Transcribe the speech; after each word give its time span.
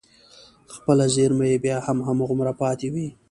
خپله 0.75 1.05
زېرمه 1.15 1.45
يې 1.51 1.57
بيا 1.63 1.77
هم 1.87 1.97
هماغومره 2.07 2.53
پاتې 2.61 2.87
وي. 2.93 3.07